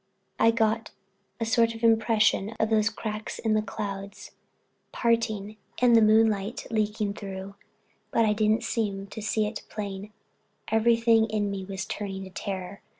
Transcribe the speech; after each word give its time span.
I 0.39 0.49
got 0.49 0.89
a 1.39 1.45
sort 1.45 1.75
of 1.75 1.83
impression 1.83 2.55
of 2.59 2.71
those 2.71 2.89
cracks 2.89 3.37
in 3.37 3.53
the 3.53 3.61
clouds 3.61 4.31
parting 4.91 5.57
and 5.79 5.95
the 5.95 6.01
moonlight 6.01 6.65
leaking 6.71 7.13
through; 7.13 7.53
but 8.09 8.25
I 8.25 8.33
didn't 8.33 8.63
seem 8.63 9.05
to 9.05 9.21
see 9.21 9.45
it 9.45 9.61
plain, 9.69 10.11
everything 10.69 11.27
in 11.29 11.51
me 11.51 11.65
was 11.65 11.85
turned 11.85 12.23
to 12.23 12.31
terror. 12.31 12.81